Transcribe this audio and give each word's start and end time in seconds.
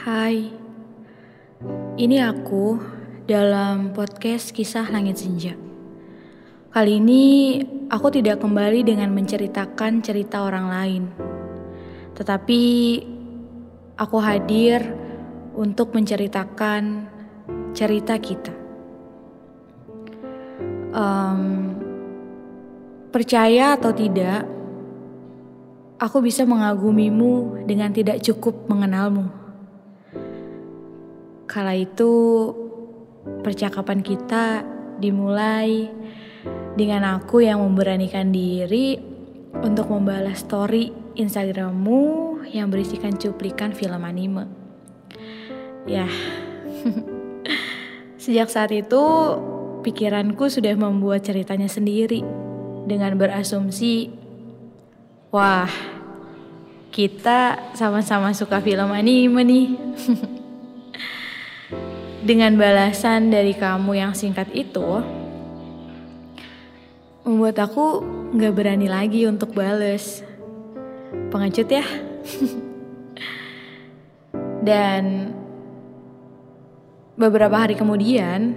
Hai, 0.00 0.48
ini 2.00 2.16
aku 2.24 2.80
dalam 3.28 3.92
podcast 3.92 4.48
kisah 4.48 4.88
Langit 4.88 5.20
Senja. 5.20 5.52
Kali 6.72 7.04
ini 7.04 7.24
aku 7.92 8.08
tidak 8.08 8.40
kembali 8.40 8.80
dengan 8.80 9.12
menceritakan 9.12 10.00
cerita 10.00 10.40
orang 10.40 10.66
lain, 10.72 11.02
tetapi 12.16 12.62
aku 14.00 14.16
hadir 14.24 14.80
untuk 15.52 15.92
menceritakan 15.92 17.04
cerita 17.76 18.16
kita. 18.16 18.56
Um, 20.96 21.76
percaya 23.12 23.76
atau 23.76 23.92
tidak, 23.92 24.48
aku 26.00 26.24
bisa 26.24 26.48
mengagumimu 26.48 27.68
dengan 27.68 27.92
tidak 27.92 28.24
cukup 28.24 28.64
mengenalmu. 28.64 29.39
Kala 31.50 31.74
itu, 31.74 32.14
percakapan 33.42 34.06
kita 34.06 34.62
dimulai 35.02 35.90
dengan 36.78 37.18
aku 37.18 37.42
yang 37.42 37.58
memberanikan 37.58 38.30
diri 38.30 38.94
untuk 39.58 39.90
membalas 39.90 40.46
story 40.46 40.94
Instagrammu 41.18 42.38
yang 42.54 42.70
berisikan 42.70 43.18
cuplikan 43.18 43.74
film 43.74 43.98
anime. 44.06 44.46
Ya, 45.90 46.06
sejak 48.22 48.46
saat 48.46 48.70
itu 48.70 49.02
pikiranku 49.82 50.46
sudah 50.46 50.78
membuat 50.78 51.26
ceritanya 51.26 51.66
sendiri 51.66 52.22
dengan 52.86 53.18
berasumsi 53.18 54.22
Wah, 55.30 55.70
kita 56.90 57.70
sama-sama 57.78 58.34
suka 58.34 58.58
film 58.58 58.90
anime 58.90 59.42
nih. 59.46 59.66
Dengan 62.20 62.56
balasan 62.60 63.32
dari 63.32 63.56
kamu 63.56 63.96
yang 63.96 64.12
singkat 64.12 64.52
itu, 64.52 65.00
membuat 67.24 67.56
aku 67.64 68.04
gak 68.36 68.54
berani 68.54 68.88
lagi 68.92 69.24
untuk 69.24 69.56
bales. 69.56 70.20
Pengecut 71.32 71.68
ya. 71.68 71.86
Dan 74.68 75.32
beberapa 77.16 77.56
hari 77.56 77.72
kemudian, 77.74 78.52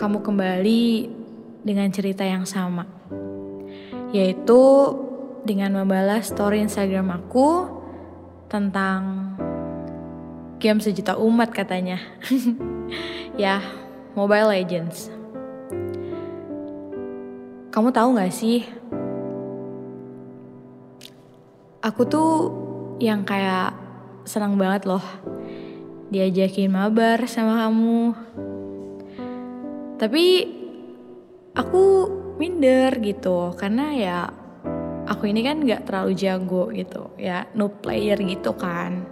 kamu 0.00 0.18
kembali 0.24 0.84
dengan 1.62 1.88
cerita 1.92 2.26
yang 2.26 2.42
sama 2.42 2.88
yaitu 4.12 4.60
dengan 5.42 5.72
membalas 5.72 6.30
story 6.30 6.60
Instagram 6.62 7.16
aku 7.16 7.66
tentang 8.46 9.34
game 10.62 10.78
sejuta 10.78 11.18
umat 11.18 11.50
katanya. 11.50 11.98
ya, 13.42 13.58
Mobile 14.14 14.54
Legends. 14.54 15.10
Kamu 17.74 17.90
tahu 17.90 18.14
gak 18.14 18.30
sih? 18.30 18.62
Aku 21.82 22.06
tuh 22.06 22.30
yang 23.02 23.26
kayak 23.26 23.74
senang 24.22 24.54
banget 24.54 24.86
loh 24.86 25.02
diajakin 26.14 26.70
mabar 26.70 27.26
sama 27.26 27.66
kamu. 27.66 28.14
Tapi 29.98 30.24
aku 31.58 31.82
minder 32.38 32.96
gitu 33.02 33.50
karena 33.58 33.86
ya 33.98 34.18
aku 35.06 35.28
ini 35.28 35.44
kan 35.44 35.60
nggak 35.60 35.84
terlalu 35.84 36.12
jago 36.16 36.72
gitu 36.72 37.12
ya 37.20 37.44
no 37.52 37.68
player 37.68 38.16
gitu 38.18 38.56
kan 38.56 39.04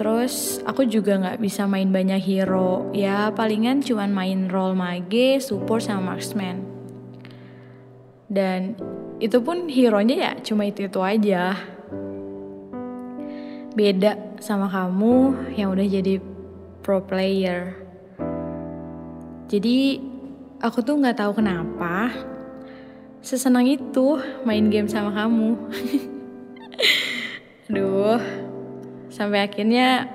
terus 0.00 0.64
aku 0.64 0.88
juga 0.88 1.20
nggak 1.20 1.44
bisa 1.44 1.68
main 1.68 1.92
banyak 1.92 2.16
hero. 2.24 2.88
Ya 2.96 3.28
palingan 3.36 3.84
cuman 3.84 4.08
main 4.08 4.48
role 4.48 4.72
mage 4.72 5.44
support 5.44 5.84
sama 5.84 6.16
marksman. 6.16 6.64
Dan 8.32 8.80
itu 9.20 9.36
pun 9.44 9.68
hero 9.68 10.00
nya 10.00 10.16
ya 10.16 10.32
cuma 10.40 10.64
itu 10.64 10.88
itu 10.88 11.00
aja. 11.04 11.52
Beda 13.76 14.16
sama 14.40 14.72
kamu 14.72 15.36
yang 15.60 15.76
udah 15.76 15.84
jadi 15.84 16.16
pro 16.80 17.04
player. 17.04 17.76
Jadi 19.52 20.10
Aku 20.60 20.84
tuh 20.84 21.00
nggak 21.00 21.16
tahu 21.16 21.40
kenapa 21.40 22.12
sesenang 23.24 23.64
itu 23.64 24.20
main 24.44 24.68
game 24.68 24.92
sama 24.92 25.08
kamu. 25.08 25.56
Aduh, 27.72 28.20
sampai 29.10 29.44
akhirnya 29.44 30.08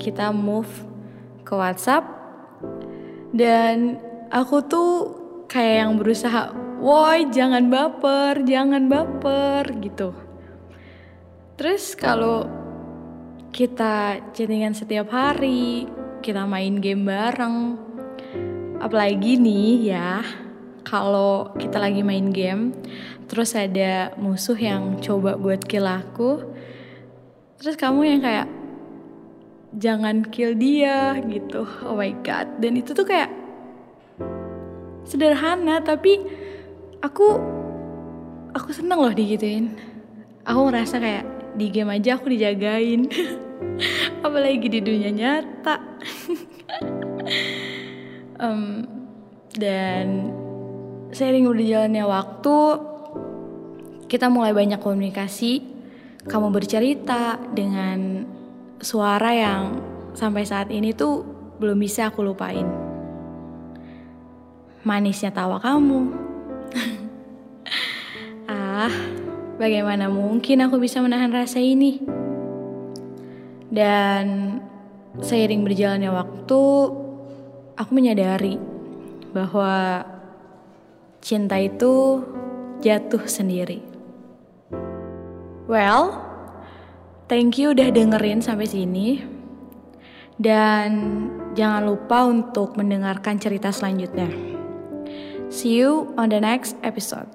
kita 0.00 0.32
move 0.32 0.70
ke 1.42 1.52
WhatsApp 1.52 2.06
dan 3.34 4.00
aku 4.30 4.64
tuh 4.64 4.90
kayak 5.50 5.74
yang 5.86 5.92
berusaha, 6.00 6.54
woi 6.80 7.28
jangan 7.30 7.68
baper, 7.68 8.42
jangan 8.46 8.88
baper 8.88 9.68
gitu. 9.82 10.14
Terus 11.60 11.92
kalau 11.98 12.46
kita 13.52 14.20
chattingan 14.32 14.76
setiap 14.76 15.08
hari, 15.08 15.88
kita 16.20 16.44
main 16.44 16.80
game 16.80 17.08
bareng, 17.08 17.86
apalagi 18.80 19.40
nih 19.40 19.96
ya 19.96 20.20
kalau 20.86 21.50
kita 21.58 21.82
lagi 21.82 22.04
main 22.04 22.30
game 22.30 22.76
terus 23.26 23.58
ada 23.58 24.14
musuh 24.20 24.54
yang 24.54 25.02
coba 25.02 25.34
buat 25.34 25.66
kill 25.66 25.88
aku 25.88 26.46
terus 27.56 27.76
kamu 27.76 28.00
yang 28.16 28.20
kayak 28.22 28.48
jangan 29.76 30.24
kill 30.32 30.56
dia 30.56 31.16
gitu. 31.28 31.68
Oh 31.84 31.96
my 31.96 32.12
god. 32.24 32.48
Dan 32.60 32.80
itu 32.80 32.96
tuh 32.96 33.04
kayak 33.04 33.28
sederhana 35.06 35.80
tapi 35.84 36.18
aku 37.04 37.38
aku 38.56 38.70
seneng 38.72 39.00
loh 39.00 39.12
digituin. 39.12 39.76
Aku 40.46 40.70
ngerasa 40.70 40.96
kayak 41.02 41.24
di 41.58 41.68
game 41.72 41.92
aja 41.92 42.16
aku 42.16 42.32
dijagain. 42.32 43.08
Apalagi 44.26 44.66
di 44.68 44.80
dunia 44.80 45.10
nyata. 45.12 45.76
Um, 48.36 48.84
dan 49.56 50.28
seiring 51.08 51.48
berjalannya 51.48 52.04
waktu 52.04 52.56
kita 54.12 54.28
mulai 54.28 54.52
banyak 54.52 54.76
komunikasi 54.76 55.75
kamu 56.26 56.50
bercerita 56.50 57.38
dengan 57.54 58.26
suara 58.82 59.30
yang 59.30 59.62
sampai 60.12 60.42
saat 60.42 60.68
ini 60.74 60.90
tuh 60.90 61.22
belum 61.62 61.78
bisa 61.78 62.10
aku 62.10 62.26
lupain. 62.26 62.66
Manisnya 64.86 65.30
tawa 65.34 65.58
kamu. 65.62 66.00
Ah 68.46 68.94
bagaimana 69.58 70.06
mungkin 70.06 70.62
aku 70.62 70.78
bisa 70.78 71.02
menahan 71.02 71.34
rasa 71.34 71.58
ini? 71.58 71.98
Dan 73.66 74.54
seiring 75.18 75.66
berjalannya 75.66 76.14
waktu 76.14 76.62
aku 77.74 77.90
menyadari 77.90 78.54
bahwa 79.34 80.06
cinta 81.18 81.58
itu 81.58 82.22
jatuh 82.80 83.26
sendiri. 83.26 83.95
Well, 85.66 86.22
thank 87.26 87.58
you 87.58 87.74
udah 87.74 87.90
dengerin 87.90 88.42
sampai 88.42 88.66
sini. 88.70 89.22
Dan 90.36 90.90
jangan 91.56 91.88
lupa 91.88 92.28
untuk 92.28 92.78
mendengarkan 92.78 93.40
cerita 93.40 93.72
selanjutnya. 93.74 94.28
See 95.50 95.78
you 95.78 96.12
on 96.20 96.30
the 96.30 96.42
next 96.42 96.78
episode. 96.86 97.30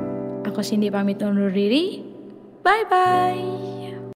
Aku 0.48 0.62
Cindy 0.62 0.92
pamit 0.92 1.20
undur 1.24 1.52
diri. 1.52 2.04
Bye 2.62 2.86
bye. 2.88 3.71